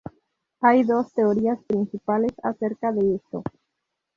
[0.61, 3.43] Hay dos teorías principales acerca de esto.